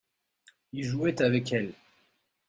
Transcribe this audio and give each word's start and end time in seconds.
il 0.73 0.83
jouait 0.83 1.21
avec 1.21 1.53
elle. 1.53 1.73